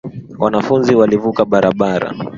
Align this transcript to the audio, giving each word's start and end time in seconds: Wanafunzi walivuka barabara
Wanafunzi 0.39 0.95
walivuka 0.95 1.45
barabara 1.45 2.09